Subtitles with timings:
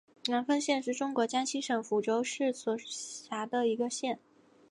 [0.29, 4.17] 南丰县是中国江西省抚州市所辖的一个县。